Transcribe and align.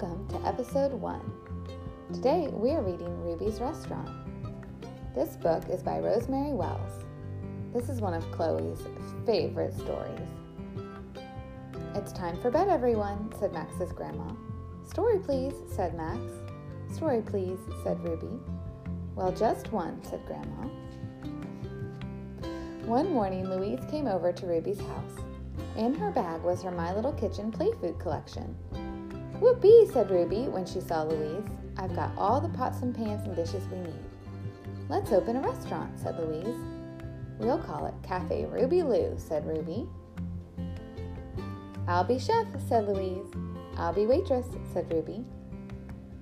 Welcome 0.00 0.28
to 0.28 0.48
episode 0.48 0.92
one. 0.92 1.30
Today 2.10 2.48
we 2.50 2.70
are 2.70 2.80
reading 2.80 3.22
Ruby's 3.22 3.60
Restaurant. 3.60 4.08
This 5.14 5.36
book 5.36 5.64
is 5.68 5.82
by 5.82 5.98
Rosemary 5.98 6.54
Wells. 6.54 7.04
This 7.74 7.90
is 7.90 8.00
one 8.00 8.14
of 8.14 8.24
Chloe's 8.32 8.80
favorite 9.26 9.74
stories. 9.74 10.28
It's 11.94 12.12
time 12.12 12.40
for 12.40 12.50
bed, 12.50 12.68
everyone, 12.68 13.30
said 13.38 13.52
Max's 13.52 13.92
grandma. 13.92 14.32
Story, 14.88 15.18
please, 15.18 15.52
said 15.68 15.94
Max. 15.94 16.18
Story, 16.94 17.20
please, 17.20 17.58
said 17.82 18.02
Ruby. 18.02 18.40
Well, 19.14 19.32
just 19.32 19.70
one, 19.70 20.02
said 20.02 20.24
Grandma. 20.24 20.68
One 22.86 23.12
morning, 23.12 23.50
Louise 23.50 23.84
came 23.90 24.06
over 24.06 24.32
to 24.32 24.46
Ruby's 24.46 24.80
house. 24.80 25.16
In 25.76 25.94
her 25.94 26.10
bag 26.10 26.40
was 26.40 26.62
her 26.62 26.70
My 26.70 26.94
Little 26.94 27.12
Kitchen 27.12 27.52
play 27.52 27.70
food 27.82 27.98
collection. 27.98 28.56
Whoopee, 29.40 29.88
said 29.90 30.10
Ruby 30.10 30.48
when 30.48 30.66
she 30.66 30.82
saw 30.82 31.02
Louise. 31.02 31.48
I've 31.78 31.96
got 31.96 32.12
all 32.18 32.42
the 32.42 32.50
pots 32.50 32.82
and 32.82 32.94
pans 32.94 33.26
and 33.26 33.34
dishes 33.34 33.66
we 33.72 33.78
need. 33.78 34.04
Let's 34.90 35.12
open 35.12 35.36
a 35.36 35.40
restaurant, 35.40 35.98
said 35.98 36.18
Louise. 36.18 36.58
We'll 37.38 37.58
call 37.58 37.86
it 37.86 37.94
Cafe 38.02 38.44
Ruby 38.44 38.82
Lou, 38.82 39.14
said 39.16 39.46
Ruby. 39.46 39.88
I'll 41.88 42.04
be 42.04 42.18
chef, 42.18 42.46
said 42.68 42.86
Louise. 42.86 43.32
I'll 43.78 43.94
be 43.94 44.04
waitress, 44.04 44.46
said 44.74 44.92
Ruby. 44.92 45.24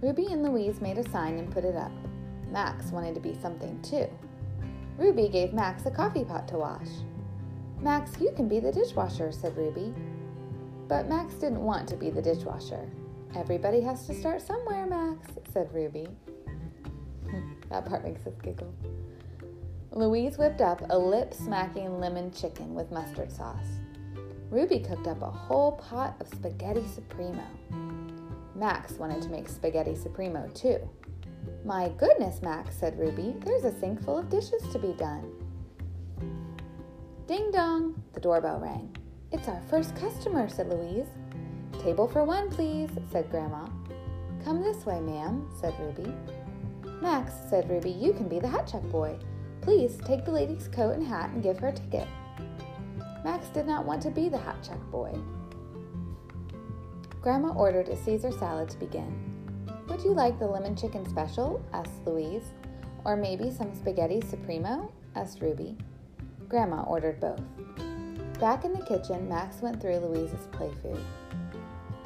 Ruby 0.01 0.27
and 0.27 0.45
Louise 0.45 0.81
made 0.81 0.99
a 0.99 1.11
sign 1.11 1.39
and 1.39 1.51
put 1.51 1.65
it 1.65 1.75
up. 1.75 1.91
Max 2.53 2.93
wanted 2.93 3.17
to 3.17 3.21
be 3.21 3.37
something 3.43 3.83
too. 3.83 4.07
Ruby 4.97 5.29
gave 5.29 5.53
Max 5.53 5.87
a 5.87 5.91
coffee 5.91 6.25
pot 6.25 6.47
to 6.49 6.59
wash. 6.59 6.89
Max, 7.81 8.13
you 8.21 8.31
can 8.37 8.49
be 8.49 8.61
the 8.61 8.71
dishwasher, 8.71 9.33
said 9.33 9.57
Ruby. 9.57 9.93
But 10.87 11.09
Max 11.09 11.35
didn't 11.35 11.65
want 11.65 11.89
to 11.89 11.97
be 11.97 12.11
the 12.11 12.23
dishwasher. 12.23 12.89
Everybody 13.37 13.81
has 13.83 14.07
to 14.07 14.15
start 14.15 14.41
somewhere, 14.41 14.87
Max, 14.87 15.29
said 15.53 15.69
Ruby. 15.73 16.09
that 17.69 17.87
part 17.87 18.03
makes 18.03 18.27
us 18.27 18.35
giggle. 18.43 18.73
Louise 19.93 20.39
whipped 20.39 20.61
up 20.61 20.83
a 20.91 20.99
lip 20.99 21.35
smacking 21.35 22.01
lemon 22.01 22.31
chicken 22.31 22.75
with 22.75 22.91
mustard 22.91 23.31
sauce. 23.31 23.81
Ruby 24.51 24.81
cooked 24.81 25.07
up 25.07 25.21
a 25.23 25.31
whole 25.31 25.73
pot 25.73 26.17
of 26.21 26.29
spaghetti 26.29 26.87
supremo. 26.87 27.45
Max 28.55 28.93
wanted 28.95 29.23
to 29.23 29.29
make 29.29 29.49
spaghetti 29.49 29.95
supremo 29.95 30.49
too. 30.55 30.79
My 31.65 31.91
goodness, 31.99 32.41
Max, 32.43 32.77
said 32.77 32.99
Ruby, 32.99 33.35
there's 33.45 33.65
a 33.65 33.79
sink 33.79 34.03
full 34.05 34.19
of 34.19 34.31
dishes 34.31 34.63
to 34.73 34.79
be 34.79 34.93
done. 34.95 35.31
Ding 37.27 37.51
dong, 37.51 38.03
the 38.15 38.21
doorbell 38.21 38.59
rang. 38.59 38.97
It's 39.33 39.49
our 39.49 39.61
first 39.69 39.95
customer, 39.97 40.49
said 40.49 40.69
Louise. 40.69 41.09
Table 41.79 42.09
for 42.09 42.25
one, 42.25 42.51
please, 42.51 42.91
said 43.11 43.31
Grandma. 43.31 43.67
Come 44.45 44.63
this 44.63 44.85
way, 44.85 45.01
ma'am, 45.01 45.49
said 45.61 45.75
Ruby. 45.79 46.13
Max, 47.01 47.33
said 47.49 47.71
Ruby, 47.71 47.91
you 47.91 48.13
can 48.13 48.29
be 48.29 48.41
the 48.41 48.49
hat 48.49 48.67
check 48.67 48.83
boy. 48.91 49.17
Please 49.61 49.99
take 50.05 50.25
the 50.25 50.33
lady's 50.33 50.69
coat 50.69 50.97
and 50.97 51.07
hat 51.07 51.31
and 51.31 51.43
give 51.43 51.59
her 51.59 51.69
a 51.69 51.73
ticket. 51.73 52.09
Max 53.25 53.49
did 53.49 53.67
not 53.67 53.85
want 53.85 54.03
to 54.03 54.11
be 54.11 54.29
the 54.29 54.39
hat 54.39 54.57
check 54.63 54.81
boy. 54.91 55.13
Grandma 57.21 57.53
ordered 57.53 57.89
a 57.89 57.97
Caesar 57.97 58.33
salad 58.33 58.69
to 58.71 58.79
begin. 58.79 59.29
Would 59.89 60.03
you 60.03 60.13
like 60.13 60.39
the 60.39 60.47
lemon 60.47 60.77
chicken 60.77 61.09
special? 61.09 61.65
asked 61.73 62.05
Louise. 62.07 62.53
Or 63.05 63.17
maybe 63.17 63.51
some 63.51 63.75
spaghetti 63.75 64.21
supremo? 64.21 64.93
asked 65.15 65.41
Ruby. 65.41 65.77
Grandma 66.49 66.83
ordered 66.83 67.21
both. 67.21 67.41
Back 68.41 68.65
in 68.65 68.73
the 68.73 68.85
kitchen, 68.85 69.29
Max 69.29 69.61
went 69.61 69.81
through 69.81 69.99
Louise's 69.99 70.47
play 70.53 70.71
food. 70.83 71.01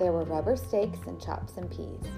There 0.03 0.11
were 0.11 0.25
rubber 0.25 0.56
steaks 0.56 0.98
and 1.06 1.22
chops 1.22 1.58
and 1.58 1.70
peas. 1.70 2.11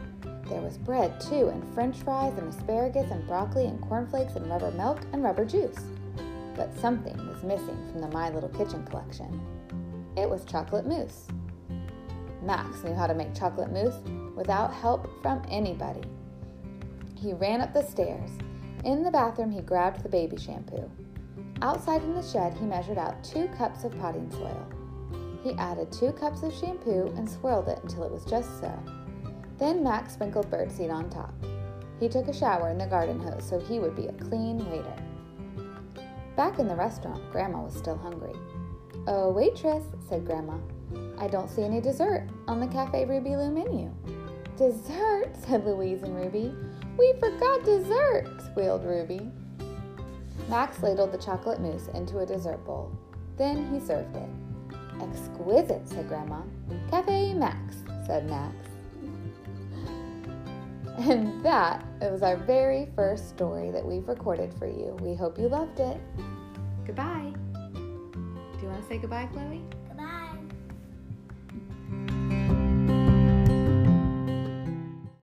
There 0.49 0.63
was 0.63 0.79
bread, 0.79 1.21
too, 1.21 1.49
and 1.49 1.63
french 1.75 1.99
fries 1.99 2.33
and 2.39 2.49
asparagus 2.49 3.11
and 3.11 3.27
broccoli 3.27 3.67
and 3.67 3.79
cornflakes 3.83 4.37
and 4.37 4.49
rubber 4.49 4.71
milk 4.71 5.03
and 5.13 5.23
rubber 5.23 5.45
juice. 5.45 5.77
But 6.57 6.75
something 6.79 7.15
was 7.29 7.43
missing 7.43 7.77
from 7.93 8.01
the 8.01 8.09
My 8.09 8.31
Little 8.31 8.49
Kitchen 8.49 8.87
collection. 8.87 9.39
It 10.17 10.31
was 10.31 10.47
chocolate 10.47 10.87
mousse. 10.87 11.27
Max 12.43 12.83
knew 12.85 12.95
how 12.95 13.07
to 13.07 13.13
make 13.13 13.35
chocolate 13.35 13.71
mousse 13.71 14.01
without 14.35 14.73
help 14.73 15.07
from 15.21 15.43
anybody. 15.51 16.09
He 17.15 17.35
ran 17.35 17.61
up 17.61 17.75
the 17.75 17.83
stairs. 17.83 18.31
In 18.87 19.03
the 19.03 19.11
bathroom, 19.11 19.51
he 19.51 19.61
grabbed 19.61 20.03
the 20.03 20.09
baby 20.09 20.39
shampoo. 20.39 20.91
Outside 21.61 22.03
in 22.03 22.15
the 22.15 22.23
shed, 22.23 22.55
he 22.55 22.65
measured 22.65 22.97
out 22.97 23.23
two 23.23 23.47
cups 23.59 23.85
of 23.85 23.95
potting 24.01 24.31
soil. 24.31 24.67
He 25.45 25.53
added 25.59 25.93
two 25.93 26.11
cups 26.13 26.43
of 26.43 26.55
shampoo 26.55 27.13
and 27.19 27.29
swirled 27.29 27.69
it 27.69 27.79
until 27.83 28.05
it 28.05 28.11
was 28.11 28.25
just 28.25 28.61
so. 28.61 28.73
Then 29.59 29.85
Max 29.85 30.15
sprinkled 30.15 30.51
birdseed 30.51 30.91
on 30.91 31.11
top. 31.11 31.35
He 32.01 32.09
took 32.09 32.29
a 32.29 32.33
shower 32.33 32.71
in 32.71 32.79
the 32.79 32.87
garden 32.87 33.21
hose 33.21 33.47
so 33.47 33.61
he 33.61 33.79
would 33.79 33.95
be 33.95 34.07
a 34.07 34.13
clean 34.15 34.59
waiter. 34.71 34.97
Back 36.35 36.59
in 36.59 36.67
the 36.67 36.75
restaurant, 36.75 37.31
Grandma 37.31 37.63
was 37.63 37.77
still 37.77 37.99
hungry. 37.99 38.33
Oh, 39.07 39.31
waitress, 39.31 39.85
said 40.09 40.25
Grandma, 40.25 40.57
I 41.19 41.29
don't 41.29 41.51
see 41.51 41.63
any 41.63 41.81
dessert 41.81 42.27
on 42.49 42.59
the 42.59 42.67
Cafe 42.67 43.05
Ruby 43.05 43.37
Lou 43.37 43.51
menu. 43.51 43.93
Dessert, 44.57 45.37
said 45.47 45.67
Louise 45.67 46.03
and 46.03 46.17
Ruby. 46.17 46.55
We 46.97 47.13
forgot 47.21 47.65
dessert, 47.65 48.41
squealed 48.47 48.85
Ruby. 48.85 49.31
Max 50.49 50.83
ladled 50.83 51.13
the 51.13 51.19
chocolate 51.19 51.61
mousse 51.61 51.89
into 51.89 52.21
a 52.21 52.27
dessert 52.27 52.65
bowl. 52.65 52.91
Then 53.37 53.73
he 53.73 53.79
served 53.79 54.17
it. 54.17 54.29
Exquisite, 55.01 55.89
said 55.89 56.09
Grandma. 56.09 56.43
Cafe 56.91 57.35
Max, 57.35 57.77
said 58.07 58.29
Max. 58.29 58.55
And 60.99 61.45
that 61.45 61.85
was 62.01 62.23
our 62.23 62.37
very 62.37 62.89
first 62.95 63.29
story 63.29 63.71
that 63.73 63.85
we've 63.85 64.07
recorded 64.07 64.55
for 64.55 64.67
you. 64.67 64.97
We 65.01 65.15
hope 65.15 65.39
you 65.39 65.49
loved 65.49 65.81
it. 65.81 66.01
Goodbye. 66.87 67.33
Do 67.53 68.61
you 68.63 68.69
want 68.69 68.81
to 68.81 68.89
say 68.89 68.99
goodbye, 68.99 69.29
Chloe? 69.33 69.63